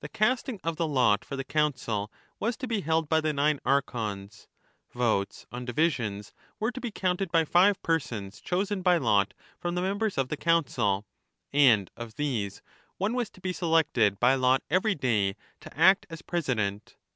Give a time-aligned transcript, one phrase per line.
[0.03, 3.59] 59 casting of the lot for the Council was to be held by the nine
[3.63, 4.47] Archons;
[4.95, 9.81] votes on divisions were to be counted by five persons chosen by lot from the
[9.83, 11.05] members of the Council,
[11.53, 12.63] and of these
[12.97, 16.95] one was to be selected by lot every day to act as president.